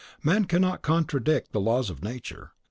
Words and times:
Man 0.23 0.45
cannot 0.45 0.81
contradict 0.81 1.51
the 1.51 1.61
Laws 1.61 1.91
of 1.91 2.03
Nature. 2.03 2.53